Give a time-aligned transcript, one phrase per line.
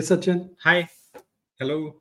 [0.00, 0.48] Hi, Sachin.
[0.64, 0.88] Hi.
[1.58, 2.00] Hello.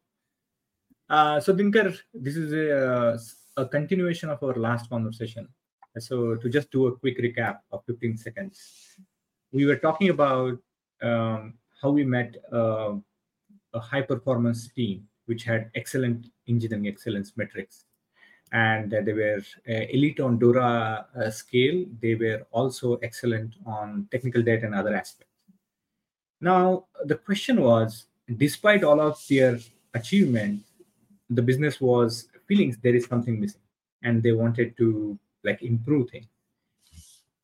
[1.09, 3.19] Uh, so, Dinker, this is a,
[3.61, 5.49] a continuation of our last conversation.
[5.97, 8.61] So, to just do a quick recap of 15 seconds,
[9.51, 10.57] we were talking about
[11.01, 12.93] um, how we met uh,
[13.73, 17.83] a high performance team which had excellent engineering excellence metrics
[18.53, 24.41] and they were uh, elite on dora uh, scale they were also excellent on technical
[24.41, 25.28] debt and other aspects
[26.41, 28.05] now the question was
[28.37, 29.59] despite all of their
[29.93, 30.61] achievement
[31.29, 33.61] the business was feeling there is something missing
[34.03, 36.25] and they wanted to like improve things.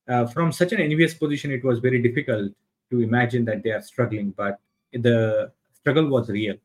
[0.08, 2.52] Uh, from such an envious position it was very difficult
[2.92, 4.60] to imagine that they are struggling but
[4.94, 6.56] the struggle was real.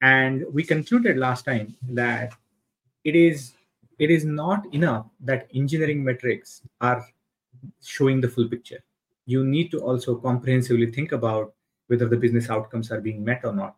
[0.00, 2.32] And we concluded last time that
[3.04, 3.52] it is
[3.98, 7.04] it is not enough that engineering metrics are
[7.82, 8.82] showing the full picture
[9.28, 11.52] you need to also comprehensively think about
[11.88, 13.76] whether the business outcomes are being met or not.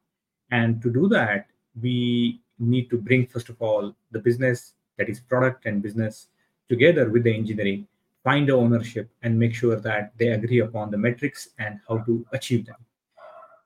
[0.53, 1.47] And to do that
[1.81, 6.29] we need to bring first of all the business that is product and business
[6.69, 7.87] together with the engineering
[8.23, 12.25] find the ownership and make sure that they agree upon the metrics and how to
[12.33, 12.77] achieve them.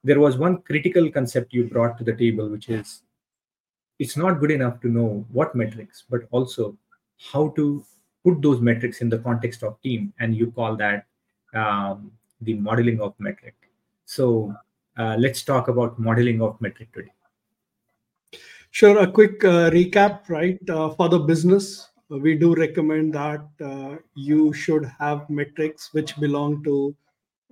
[0.04, 3.02] There was one critical concept you brought to the table which is
[3.98, 6.76] it's not good enough to know what metrics but also
[7.32, 7.84] how to
[8.24, 10.12] put those metrics in the context of team.
[10.18, 11.06] And you call that
[11.54, 13.54] um, the modeling of metric.
[14.04, 14.54] So
[14.96, 17.12] uh, let's talk about modeling of metric today.
[18.70, 20.58] Sure a quick uh, recap right?
[20.68, 26.62] Uh, for the business we do recommend that uh, you should have metrics which belong
[26.64, 26.94] to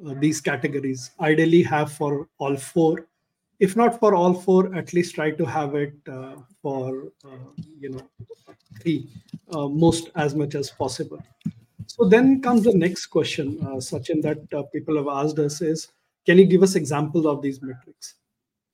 [0.06, 1.12] uh, these categories.
[1.20, 3.06] Ideally have for all four.
[3.60, 7.12] If not for all four at least try to have it uh, for
[7.78, 8.08] you know
[8.80, 9.08] three
[9.52, 11.22] most as much as possible
[11.94, 15.88] so then comes the next question uh, sachin that uh, people have asked us is
[16.26, 18.14] can you give us examples of these metrics?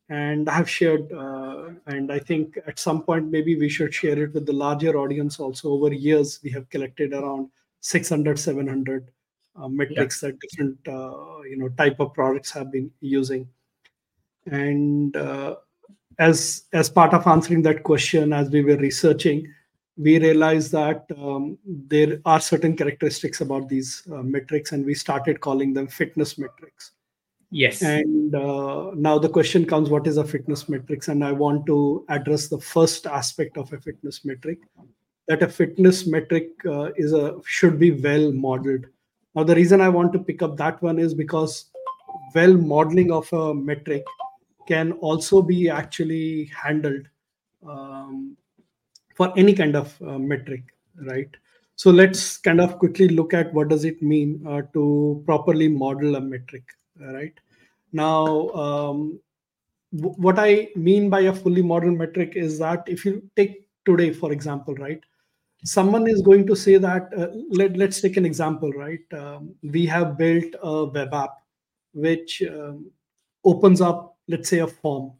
[0.08, 4.18] And i have shared uh, and i think at some point maybe we should share
[4.22, 5.70] it with the larger audience also.
[5.70, 9.10] Over years we have collected around 600 700
[9.56, 10.28] uh, metrics yeah.
[10.28, 13.48] that different uh, you know type of products have been using.
[14.46, 15.56] And uh,
[16.18, 19.52] as as part of answering that question as we were researching
[19.98, 25.40] we realized that um, there are certain characteristics about these uh, metrics and we started
[25.40, 26.92] calling them fitness metrics.
[27.50, 27.82] Yes.
[27.82, 31.08] And uh, now the question comes what is a fitness metrics?
[31.08, 34.58] And i want to address the first aspect of a fitness metric
[35.26, 38.86] that a fitness metric uh, is a should be well modeled.
[39.34, 41.66] Now the reason i want to pick up that one is because
[42.34, 44.04] well modeling of a metric
[44.68, 47.08] can also be actually handled
[47.66, 48.36] um,
[49.18, 50.62] for any kind of uh, metric
[51.10, 51.28] right?
[51.74, 56.16] So let's kind of quickly look at what does it mean uh, to properly model
[56.16, 56.64] a metric
[57.00, 57.34] right?
[57.92, 59.20] Now um,
[59.96, 64.12] w- what i mean by a fully modeled metric is that if you take today
[64.12, 65.00] for example right?
[65.64, 69.00] Someone is going to say that uh, let, let's take an example right?
[69.12, 71.30] Um, we have built a web app
[71.92, 72.90] which um,
[73.44, 75.12] opens up let's say a form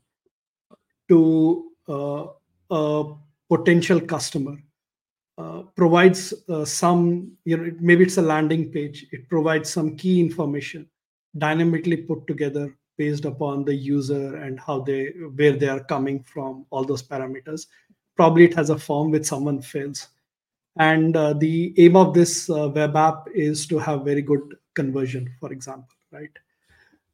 [1.09, 2.27] to uh,
[2.71, 3.15] a
[3.49, 4.57] potential customer
[5.39, 9.07] uh, provides uh, some you know maybe it's a landing page.
[9.13, 10.89] It provides some key information
[11.37, 16.67] dynamically put together based upon the user and how they where they are coming from
[16.71, 17.67] all those parameters.
[18.17, 20.09] Probably it has a form which someone fills
[20.79, 25.29] and uh, the aim of this uh, web app is to have very good conversion
[25.41, 26.31] for example right?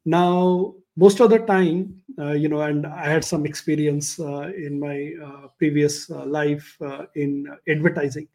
[0.04, 4.78] Now most of the time uh, you know and i had some experience uh, in
[4.78, 8.28] my uh, previous uh, life uh, in advertising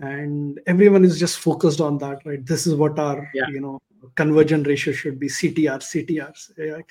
[0.00, 3.48] and everyone is just focused on that right this is what our yeah.
[3.48, 3.80] you know
[4.14, 6.82] conversion ratio should be ctr ctrs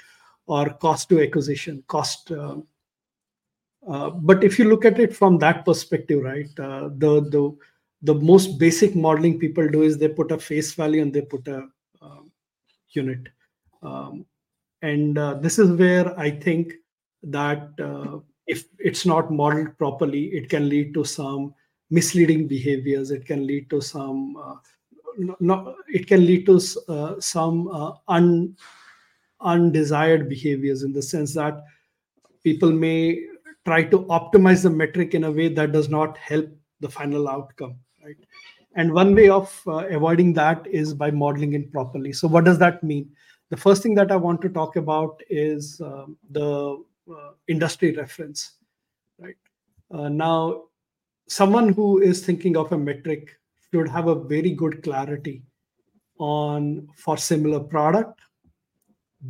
[0.47, 6.21] or cost to acquisition cost uh, but if you look at it from that perspective
[6.23, 7.57] right the the
[8.03, 11.47] the most basic modeling people do is they put a face value and they put
[11.47, 11.67] a
[12.02, 12.31] um,
[12.90, 13.29] unit
[13.81, 14.25] um,
[14.82, 16.74] and uh, this is where i think
[17.24, 21.53] that uh, if it's not modeled properly it can lead to some
[21.90, 23.12] misleading behaviors.
[23.12, 24.56] It can lead to some uh,
[25.88, 28.56] it can lead to uh, some uh, un,
[29.41, 31.64] undesired behaviors in the sense that
[32.44, 33.24] people may
[33.66, 36.47] try to optimize the metric in a way that does not help
[36.82, 37.76] the final outcome
[38.06, 38.16] right?
[38.76, 42.14] And one way of uh, avoiding that is by modeling it properly.
[42.14, 43.09] So what does that mean
[43.49, 48.53] the first thing that I want to talk about is um, the uh, industry reference.
[49.20, 49.35] Right
[49.91, 50.64] uh, now,
[51.28, 53.38] someone who is thinking of a metric
[53.72, 55.44] should have a very good clarity
[56.20, 58.20] on for similar product,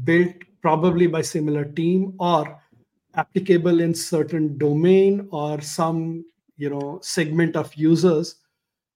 [0.04, 2.60] built probably by similar team or
[3.16, 6.26] applicable in certain domain or some
[6.58, 8.36] you know segment of users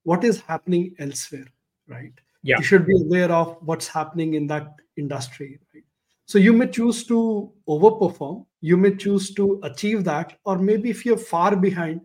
[0.04, 1.48] what is happening elsewhere
[1.88, 2.58] right yeah.
[2.58, 5.84] you should be aware of what's happening in that industry right?
[6.26, 11.06] So you may choose to overperform you may choose to achieve that or maybe if
[11.06, 12.02] you're far behind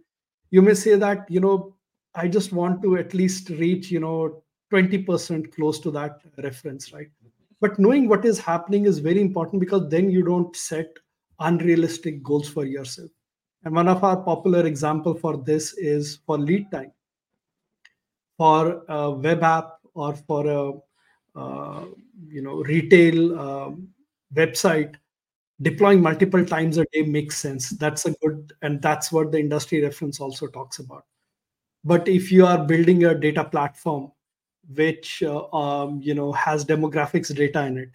[0.51, 1.75] you may say that you know
[2.15, 4.43] i just want to at least reach you know
[4.73, 7.09] 20% close to that reference right?
[7.61, 10.89] But knowing what is happening is very important because then you don't set
[11.41, 13.11] unrealistic goals for yourself.
[13.65, 16.93] And one of our popular example for this is for lead time.
[18.37, 21.85] For a web app or for a uh,
[22.29, 23.89] you know retail um,
[24.35, 24.95] website
[25.63, 27.71] deploying multiple times a day makes sense.
[27.71, 31.05] That's a good and that's what the industry reference also talks about.
[31.85, 34.13] But if you are building a data platform
[34.75, 37.91] which uh, um, you know has demographics data in it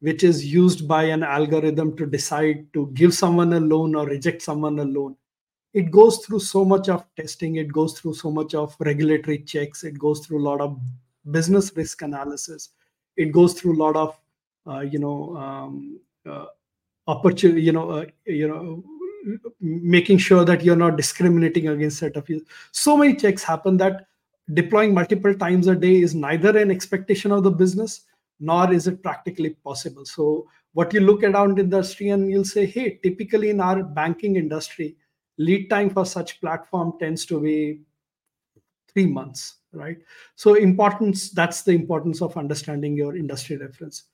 [0.00, 4.42] which is used by an algorithm to decide to give someone a loan or reject
[4.42, 5.16] someone a loan
[5.74, 9.84] it goes through so much of testing it goes through so much of regulatory checks
[9.84, 10.80] it goes through a lot of
[11.30, 12.70] business risk analysis
[13.16, 14.18] it goes through a lot of
[14.66, 16.46] uh, you know um, uh,
[17.06, 18.82] opportunity you know uh, you know
[19.60, 22.44] making sure that you're not discriminating against set of you.
[22.72, 24.06] So many checks happen that
[24.54, 28.02] deploying multiple times a day is neither an expectation of the business
[28.40, 30.04] nor is it practically possible.
[30.04, 34.96] So what you look around industry and you'll say hey typically in our banking industry
[35.38, 37.80] lead time for such platform tends to be
[38.92, 39.98] three months right?
[40.36, 44.04] So importance that's the importance of understanding your industry reference.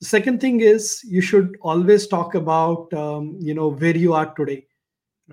[0.00, 4.32] The second thing is you should always talk about um, you know where you are
[4.34, 4.66] today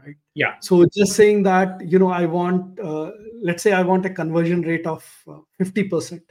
[0.04, 0.16] right?
[0.34, 0.56] Yeah.
[0.60, 3.12] So just saying that you know i want uh,
[3.42, 6.22] let's say i want a conversion rate of uh, 50%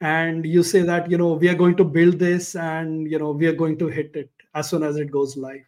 [0.00, 3.30] and you say that you know we are going to build this and you know
[3.30, 5.64] we are going to hit it as soon as it goes live.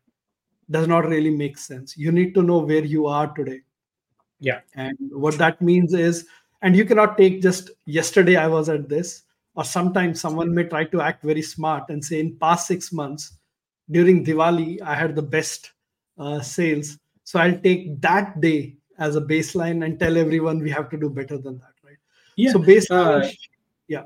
[0.70, 1.96] Does not really make sense.
[1.96, 3.61] You need to know where you are today.
[4.40, 4.61] Yeah.
[4.75, 6.26] And what that means is
[6.62, 9.23] and you cannot take just yesterday i was at this
[9.55, 13.32] or sometimes someone may try to act very smart and say in past six months
[13.91, 15.73] during diwali i had the best
[16.19, 16.99] uh, sales.
[17.25, 21.11] So i'll take that day as a baseline and tell everyone we have to do
[21.11, 21.99] better than that right?
[22.37, 22.53] Yeah.
[22.53, 23.29] So baseline uh,
[23.88, 24.05] yeah.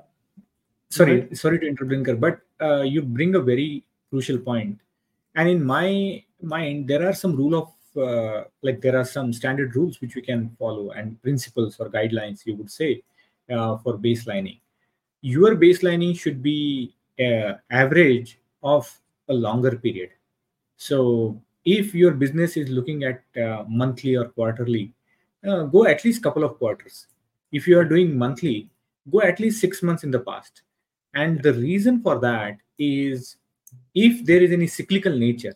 [0.91, 4.81] Sorry sorry to interrupt Dinker, but uh, you bring a very crucial point.
[5.37, 9.75] And in my mind there are some rule of uh, like there are some standard
[9.77, 13.03] rules which we can follow and principles or guidelines you would say
[13.51, 14.61] uh, for baselining.
[15.23, 18.91] Your baselining should be uh, average of
[19.29, 20.11] a longer period.
[20.77, 24.93] So if your business is looking at uh, monthly or quarterly
[25.47, 27.07] uh, go at least couple of quarters.
[27.53, 28.71] If you are doing monthly
[29.11, 30.63] go at least 6 months in the past.
[31.15, 33.37] And the reason for that is
[33.95, 35.55] if there is any cyclical nature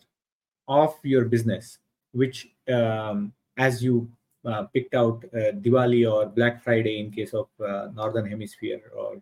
[0.67, 1.79] of your business
[2.15, 4.09] which um, as you
[4.45, 9.21] uh, picked out uh, diwali or black friday in case of uh, northern hemisphere or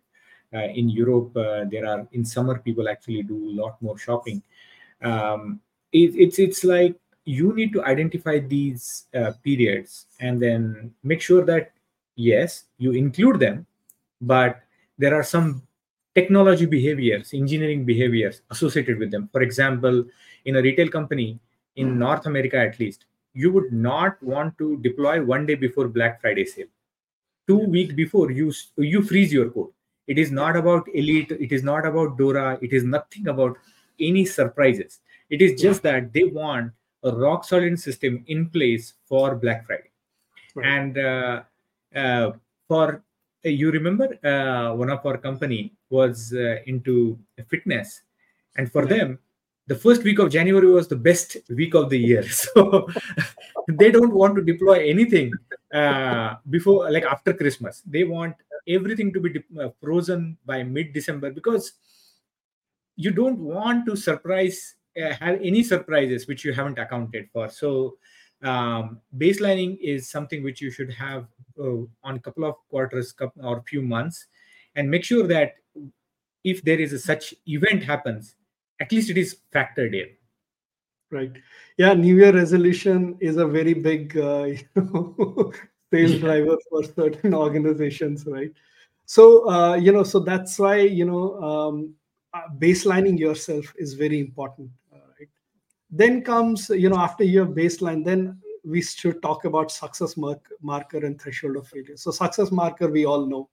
[0.54, 4.42] uh, in europe uh, there are in summer people actually do a lot more shopping.
[5.02, 5.60] Um,
[5.92, 6.94] it, it's it's like
[7.24, 11.72] you need to identify these uh, periods and then make sure that
[12.16, 13.66] yes you include them
[14.20, 14.60] but
[14.98, 15.62] there are some
[16.14, 19.28] technology behaviors engineering behaviors associated with them.
[19.32, 20.04] For example
[20.44, 21.40] in a retail company
[21.76, 26.20] in north america at least you would not want to deploy one day before black
[26.20, 26.66] friday sale.
[27.48, 29.70] Two week before you you freeze your code.
[30.06, 33.56] It is not about elite it is not about dora it is nothing about
[33.98, 35.00] any surprises.
[35.30, 39.90] It is just that they want a rock solid system in place for black friday.
[40.54, 40.66] Right.
[40.66, 41.42] and uh,
[41.96, 42.32] uh,
[42.68, 43.02] for
[43.42, 48.02] you remember uh, one of our company was uh, into fitness.
[48.56, 48.96] And for Yeah.
[48.96, 49.18] them
[49.66, 52.24] the first week of january was the best week of the year.
[52.44, 52.88] So
[53.68, 55.32] they don't want to deploy anything
[55.72, 57.82] uh, before like after christmas.
[57.86, 58.34] They want
[58.68, 61.72] everything to be de- uh, frozen by mid december because
[62.96, 67.48] you don't want to surprise uh, have any surprises which you haven't accounted for.
[67.48, 67.96] So
[68.42, 71.26] um, baselining is something which you should have
[71.58, 74.26] uh, on a couple of quarters or few months
[74.76, 75.54] and make sure that
[76.44, 78.36] if there is a such event happens
[78.80, 80.08] at least it is factored in
[81.14, 81.32] right.
[81.78, 85.52] Yeah new year resolution is a very big uh, you know,
[85.92, 88.52] sales driver for certain organizations right?
[89.06, 91.94] So uh, you know so that's why you know um,
[92.32, 95.28] uh, baselining yourself is very important uh, right?
[95.90, 101.04] Then comes you know after your baseline then we should talk about success mark, marker
[101.04, 101.98] and threshold of failure.
[101.98, 103.48] So success marker we all know.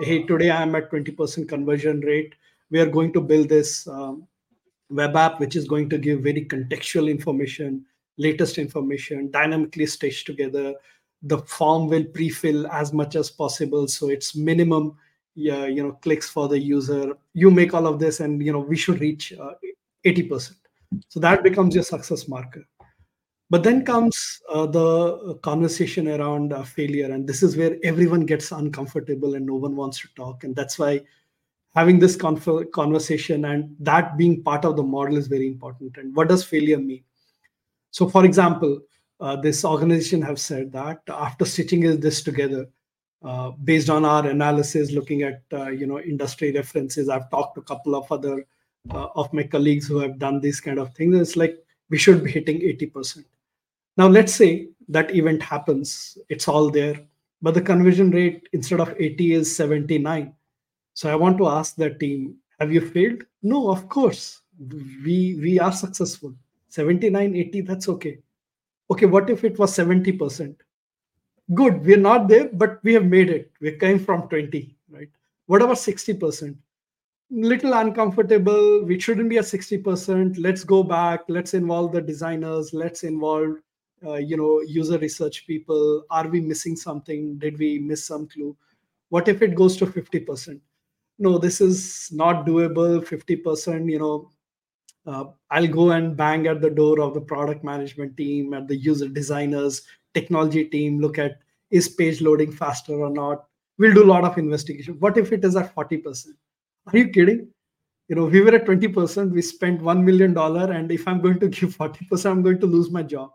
[0.00, 2.34] Hey today i'm at 20% conversion rate.
[2.70, 4.26] We are going to build this um,
[4.90, 7.84] web app which is going to give very contextual information
[8.18, 10.74] latest information dynamically stitched together.
[11.22, 14.96] The form will pre-fill as much as possible so it's minimum
[15.36, 17.16] yeah, you know clicks for the user.
[17.32, 19.54] You make all of this and you know we should reach uh,
[20.04, 20.54] 80%
[21.08, 22.64] so that becomes your success marker.
[23.50, 28.52] But then comes uh, the conversation around uh, failure and this is where everyone gets
[28.52, 31.02] uncomfortable and no one wants to talk and that's why
[31.74, 35.96] having this conf- conversation and that being part of the model is very important.
[35.96, 37.02] And what does failure mean?
[37.90, 38.80] So for example
[39.20, 42.66] uh, this organization have said that after stitching this together
[43.24, 47.60] uh, based on our analysis looking at uh, you know industry references i've talked to
[47.60, 48.44] a couple of other
[48.90, 51.56] uh, of my colleagues who have done these kind of things it's like
[51.90, 53.24] we should be hitting 80%
[53.96, 57.00] now let's say that event happens it's all there
[57.40, 60.34] but the conversion rate instead of 80 is 79
[60.94, 63.22] so i want to ask the team have you failed?
[63.42, 64.42] No of course.
[65.04, 66.34] We we are successful.
[66.68, 68.18] 79 80 that's okay.
[68.90, 70.56] Okay what if it was 70%
[71.52, 73.50] good we're not there but we have made it.
[73.60, 75.08] We came from 20 right?
[75.46, 76.56] What about 60%
[77.30, 81.22] little uncomfortable we shouldn't be at 60% let's go back.
[81.28, 82.72] Let's involve the designers.
[82.72, 83.56] Let's involve
[84.06, 86.04] uh, you know user research people.
[86.10, 87.36] Are we missing something?
[87.38, 88.56] Did we miss some clue?
[89.08, 90.60] What if it goes to 50%
[91.18, 94.30] no this is not doable 50% you know
[95.06, 98.76] uh, i'll go and bang at the door of the product management team at the
[98.76, 99.82] user designers
[100.14, 101.38] technology team look at
[101.74, 103.46] is page loading faster or not?
[103.78, 104.94] We'll do a lot of investigation.
[105.00, 106.26] What if it is at 40%
[106.86, 107.48] are you kidding?
[108.08, 111.40] You know we were at 20% we spent 1 million dollar and if i'm going
[111.40, 113.30] to give 40% i'm going to lose my job.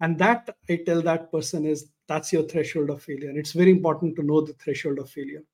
[0.00, 3.32] And that i tell that person is that's your threshold of failure.
[3.34, 5.44] It's very important to know the threshold of failure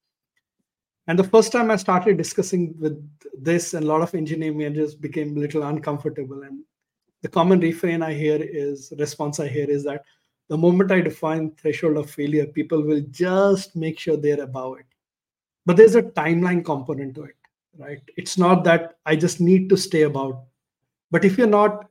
[1.07, 2.97] and the first time i started discussing with
[3.39, 6.61] this and a lot of engineering managers became a little uncomfortable and
[7.23, 10.05] the common refrain i hear is response i hear is that
[10.49, 14.87] the moment I define threshold of failure, people will just make sure they're above it.
[15.67, 17.37] But there's a timeline component to it,
[17.79, 18.01] right?
[18.17, 20.43] It's not that I just need to stay above.
[21.11, 21.89] But if you're not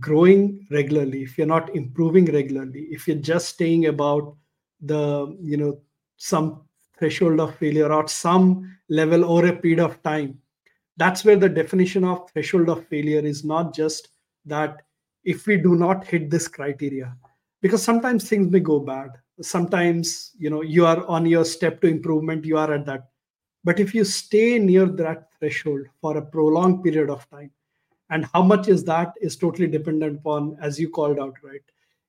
[0.00, 4.34] growing regularly, if you're not improving regularly, if you're just staying about
[4.80, 5.80] the, you know,
[6.16, 6.62] some
[7.02, 10.38] threshold of failure or some level over a period of time,
[10.96, 14.10] that's where the definition of threshold of failure is not just
[14.46, 14.82] that
[15.24, 17.12] if we do not hit this criteria,
[17.60, 19.10] because sometimes things may go bad.
[19.40, 23.08] Sometimes you know you are on your step to improvement you are at that.
[23.64, 27.50] But if you stay near that threshold for a prolonged period of time
[28.10, 31.62] and how much is that is totally dependent upon as you called out right?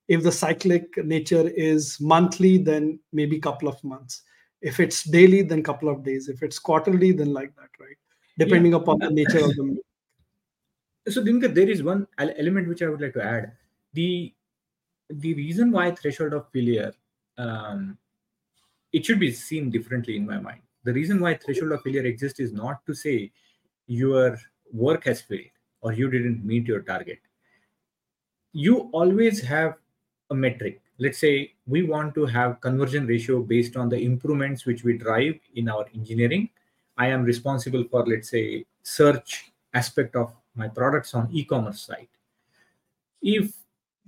[0.06, 4.22] If the cyclic nature is monthly then maybe couple of months
[4.64, 6.28] if it's daily then couple of days.
[6.28, 7.98] If it's quarterly then like that right?
[8.38, 8.78] Depending yeah.
[8.78, 9.78] upon the nature of the
[11.06, 13.52] so Dinker, there is one element which i would like to add.
[13.92, 14.32] The
[15.10, 16.92] the reason why threshold of failure
[17.36, 17.98] um,
[18.92, 20.60] it should be seen differently in my mind.
[20.84, 23.32] The reason why threshold of failure exists is not to say
[23.86, 24.38] your
[24.72, 27.18] work has failed or you didn't meet your target.
[28.52, 29.74] You always have
[30.30, 34.84] a metric let's say we want to have conversion ratio based on the improvements which
[34.84, 36.48] we drive in our engineering.
[36.96, 42.10] I am responsible for let's say search aspect of my products on e-commerce site.
[43.20, 43.52] If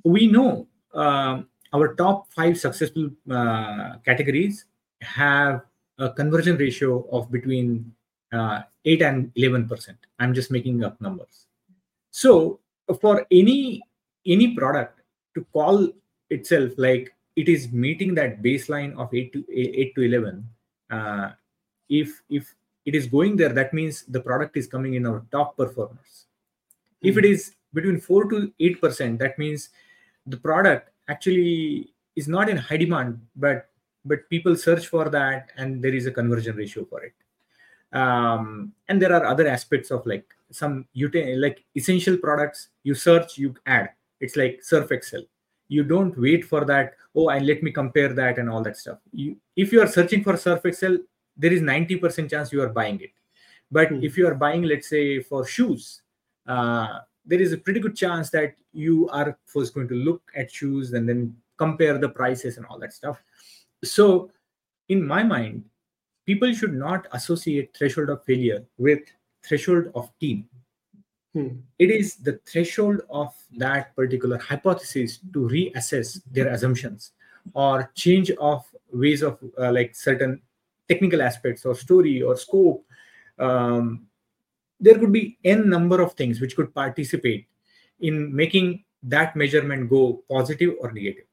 [0.04, 4.66] we know um, our top five successful uh, categories
[5.02, 5.62] have
[5.98, 7.92] a conversion ratio of between
[8.32, 9.98] uh, 8 and 11 percent.
[10.18, 11.46] I'm just making up numbers.
[12.10, 12.60] So
[13.00, 13.82] for any
[14.24, 15.00] any product
[15.34, 15.88] to call
[16.30, 20.48] itself like it is meeting that baseline of 8 to 8 to 11
[20.90, 21.30] uh,
[21.88, 22.54] if if
[22.84, 27.08] it is going there that means the product is coming in our top performers mm-hmm.
[27.08, 27.18] if hmm.
[27.20, 29.70] it is between 4 to 8 percent that means
[30.26, 33.68] the product actually is not in high demand but
[34.04, 37.14] but people search for that and there is a conversion ratio for it
[37.92, 43.38] um, and there are other aspects of like some util- like essential products you search
[43.38, 43.90] you add
[44.20, 45.22] it's like surf excel
[45.68, 48.98] you don't wait for that oh and let me compare that and all that stuff.
[49.12, 50.98] You, if you are searching for surf excel
[51.36, 53.10] there is 90% chance you are buying it.
[53.70, 54.02] But mm.
[54.02, 56.02] if you are buying let's say for shoes
[56.46, 60.50] uh, there is a pretty good chance that you are first going to look at
[60.50, 63.22] shoes and then compare the prices and all that stuff.
[63.82, 64.30] So
[64.88, 65.64] in my mind
[66.26, 69.00] people should not associate threshold of failure with
[69.44, 70.48] threshold of team
[71.36, 71.48] hmm.
[71.78, 77.12] it is the threshold of that particular hypothesis to reassess their assumptions
[77.52, 80.40] or change of ways of uh, like certain
[80.88, 82.84] technical aspects or story or scope.
[83.38, 84.06] Um,
[84.80, 87.46] there could be n number of things which could participate
[88.00, 91.26] in making that measurement go positive or negative.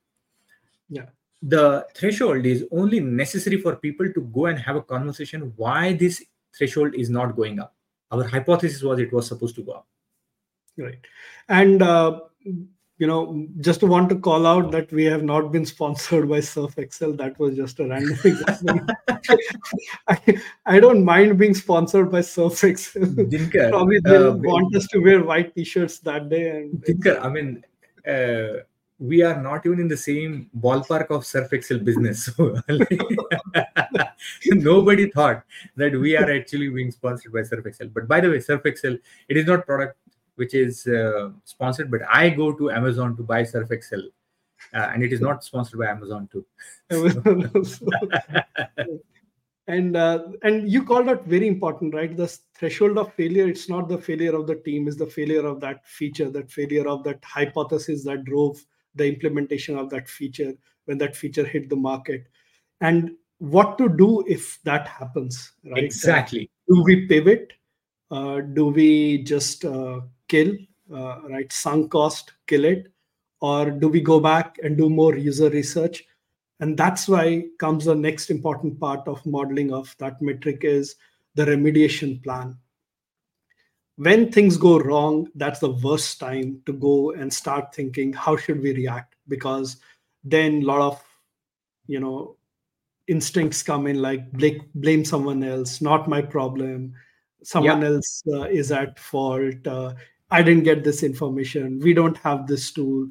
[0.89, 1.05] Yeah.
[1.41, 6.23] The threshold is only necessary for people to go and have a conversation why this
[6.57, 7.75] threshold is not going up.
[8.11, 9.87] Our hypothesis was it was supposed to go up
[10.77, 10.99] right
[11.49, 12.19] and uh,
[12.99, 16.77] you know, just want to call out that we have not been sponsored by Surf
[16.77, 17.11] Excel.
[17.13, 18.79] That was just a random example.
[20.07, 23.03] I, I don't mind being sponsored by Surf Excel.
[23.03, 26.49] Dinker, Probably they uh, want us to wear white t-shirts that day.
[26.51, 27.63] And Dinker, I mean,
[28.07, 28.61] uh,
[28.99, 32.29] we are not even in the same ballpark of Surf Excel business.
[32.39, 32.55] So
[34.51, 35.43] nobody thought
[35.75, 37.87] that we are actually being sponsored by Surf Excel.
[37.87, 39.97] But by the way, Surf Excel, it is not product
[40.35, 44.03] which is uh, sponsored, but I go to Amazon to buy Surf Excel,
[44.73, 46.45] uh, and it is not sponsored by Amazon too.
[49.67, 52.15] and uh, and you called out very important, right?
[52.15, 53.47] The threshold of failure.
[53.47, 56.87] It's not the failure of the team; it's the failure of that feature, that failure
[56.87, 58.63] of that hypothesis that drove
[58.95, 60.53] the implementation of that feature
[60.85, 62.25] when that feature hit the market,
[62.81, 65.51] and what to do if that happens.
[65.65, 65.83] Right?
[65.83, 66.49] Exactly.
[66.67, 67.53] do we pivot?
[68.11, 70.01] Uh, do we just uh,
[70.33, 70.51] kill,
[70.91, 71.51] uh, right?
[71.53, 72.91] Sunk cost, kill it,
[73.39, 76.03] or do we go back and do more user research?
[76.59, 80.95] And that's why comes the next important part of modeling of that metric is
[81.35, 82.57] the remediation plan.
[83.97, 88.61] When things go wrong, that's the worst time to go and start thinking, how should
[88.61, 89.15] we react?
[89.27, 89.77] Because
[90.23, 91.03] then a lot of,
[91.87, 92.37] you know,
[93.07, 94.31] instincts come in like
[94.73, 96.93] blame someone else, not my problem.
[97.43, 97.89] Someone yeah.
[97.89, 99.67] else uh, is at fault.
[99.67, 99.93] Uh,
[100.31, 101.79] I didn't get this information.
[101.79, 103.07] We don't have this tool.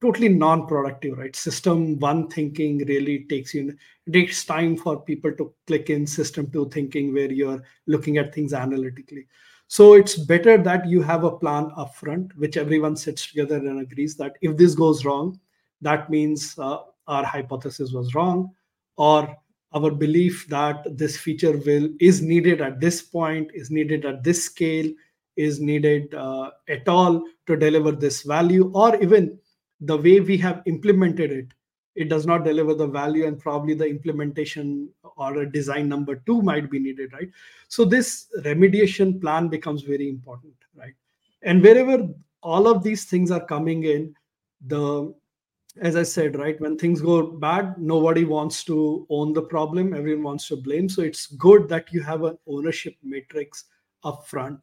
[0.00, 1.36] Totally non-productive, right?
[1.36, 3.76] System one thinking really takes you.
[4.06, 8.34] It takes time for people to click in system two thinking, where you're looking at
[8.34, 9.26] things analytically.
[9.68, 14.16] So it's better that you have a plan upfront, which everyone sits together and agrees
[14.16, 15.38] that if this goes wrong,
[15.80, 18.50] that means uh, our hypothesis was wrong,
[18.96, 19.36] or
[19.72, 24.44] our belief that this feature will is needed at this point, is needed at this
[24.44, 24.90] scale,
[25.46, 29.38] is needed uh, at all to deliver this value or even
[29.80, 31.54] the way we have implemented it
[31.94, 36.40] it does not deliver the value and probably the implementation or a design number two
[36.42, 37.28] might be needed right?
[37.68, 40.94] So this remediation plan becomes very important right?
[41.42, 42.08] And wherever
[42.42, 44.14] all of these things are coming in
[44.66, 45.14] the
[45.80, 49.94] as i said right when things go bad nobody wants to own the problem.
[49.94, 50.88] Everyone wants to blame.
[50.88, 53.64] So it's good that you have an ownership matrix
[54.04, 54.60] up front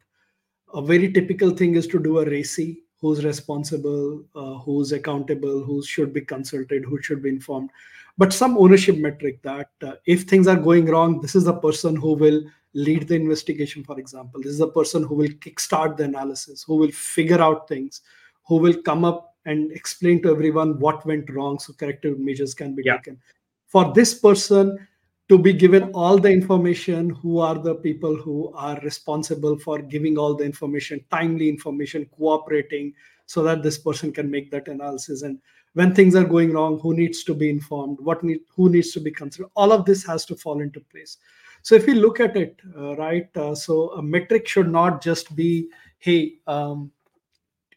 [0.74, 5.82] a very typical thing is to do a RACI who's responsible uh, who's accountable who
[5.84, 7.70] should be consulted who should be informed.
[8.16, 11.96] But some ownership metric that uh, if things are going wrong this is the person
[11.96, 12.42] who will
[12.74, 14.40] lead the investigation for example.
[14.42, 18.02] This is the person who will kickstart the analysis who will figure out things
[18.46, 22.74] who will come up and explain to everyone what went wrong so corrective measures can
[22.74, 22.96] be yeah.
[22.96, 23.18] taken.
[23.66, 24.86] For this person
[25.28, 30.16] to be given all the information who are the people who are responsible for giving
[30.16, 32.94] all the information timely information cooperating
[33.26, 35.22] so that this person can make that analysis.
[35.22, 35.38] And
[35.74, 39.00] when things are going wrong who needs to be informed what need who needs to
[39.00, 39.50] be considered?
[39.54, 41.18] All of this has to fall into place.
[41.62, 45.36] So if we look at it uh, right uh, so a metric should not just
[45.36, 46.90] be hey um,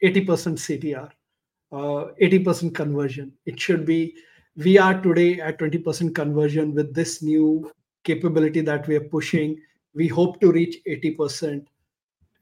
[0.03, 1.11] 80% ctr
[1.71, 3.31] uh, 80% conversion.
[3.45, 4.15] It should be
[4.63, 7.71] we are today at 20% conversion with this new
[8.03, 9.59] capability that we are pushing.
[9.93, 11.65] We hope to reach 80%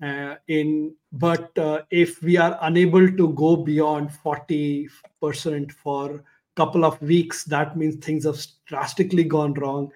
[0.01, 6.21] uh, in but uh, if we are unable to go beyond 40% for a
[6.55, 9.91] couple of weeks that means things have drastically gone wrong.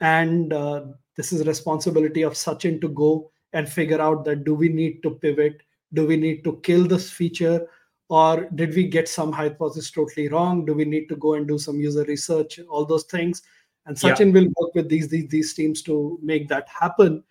[0.00, 0.84] And uh,
[1.16, 5.10] this is responsibility of sachin to go and figure out that do we need to
[5.10, 5.62] pivot?
[5.92, 7.66] Do we need to kill this feature
[8.08, 10.64] or did we get some hypothesis totally wrong?
[10.64, 12.58] Do we need to go and do some user research?
[12.68, 13.42] All those things.
[13.86, 14.40] And sachin yeah.
[14.40, 17.22] will work with these, these these teams to make that happen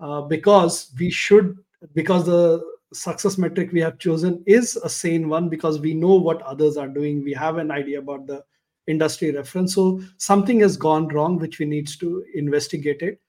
[0.00, 1.56] uh, because we should
[1.94, 2.62] because the
[2.92, 6.88] success metric we have chosen is a sane one because we know what others are
[6.88, 7.22] doing.
[7.22, 8.42] We have an idea about the
[8.86, 9.74] industry reference.
[9.74, 13.20] So something has gone wrong which we needs to investigate it.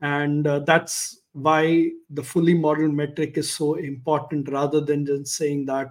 [0.00, 5.66] And uh, that's why the fully modeled metric is so important rather than just saying
[5.66, 5.88] that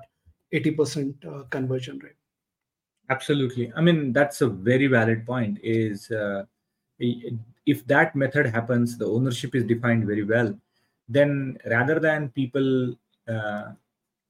[0.54, 2.14] 80% uh, conversion rate.
[3.10, 3.72] Absolutely.
[3.76, 6.46] I mean that's a very valid point is uh,
[7.00, 10.56] if that method happens the ownership is defined very well
[11.10, 12.96] then rather than people
[13.28, 13.72] uh,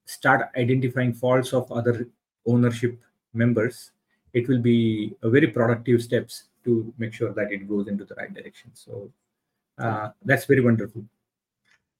[0.06, 2.08] start identifying faults of other
[2.46, 2.98] ownership
[3.34, 3.92] members
[4.32, 8.14] it will be a very productive steps to make sure that it goes into the
[8.14, 8.70] right direction.
[8.74, 9.10] So
[9.78, 11.04] uh, that's very wonderful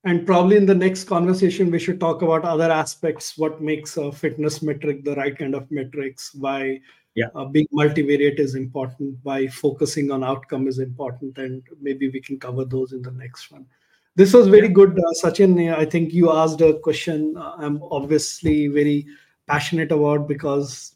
[0.05, 4.11] and probably in the next conversation we should talk about other aspects what makes a
[4.11, 6.81] fitness metric the right kind of metrics why
[7.15, 7.27] yeah.
[7.35, 12.39] uh, being multivariate is important why focusing on outcome is important and maybe we can
[12.39, 13.67] cover those in the next one.
[14.15, 15.75] This was very good uh, sachin.
[15.75, 19.07] I think you asked a question uh, i'm obviously very
[19.47, 20.95] passionate about because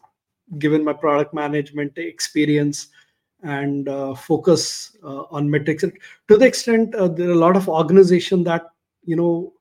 [0.58, 2.88] given my product management experience
[3.42, 5.84] and uh, focus uh, on metrics
[6.28, 8.70] to the extent uh, there are a lot of organization that
[9.06, 9.52] you know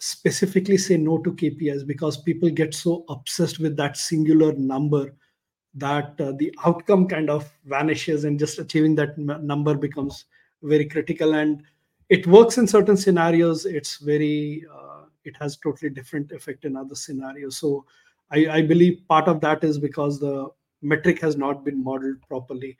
[0.00, 5.12] specifically say no to kpis because people get so obsessed with that singular number
[5.74, 10.24] that uh, the outcome kind of vanishes and just achieving that m- number becomes
[10.62, 11.34] very critical.
[11.34, 11.62] And
[12.08, 13.66] it works in certain scenarios.
[13.66, 17.58] It's very uh, it has totally different effect in other scenarios.
[17.58, 17.84] So
[18.30, 20.48] I, I believe part of that is because the
[20.82, 22.76] metric has not been modeled properly.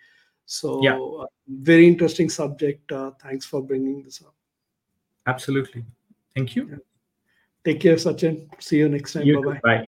[0.46, 0.98] So Yeah.
[0.98, 2.90] uh, very interesting subject.
[2.90, 4.34] Uh, thanks for bringing this up
[5.28, 5.84] Absolutely.
[6.34, 6.80] Thank you.
[7.64, 9.50] take care sachin see you next time You bye too.
[9.50, 9.84] bye Bye.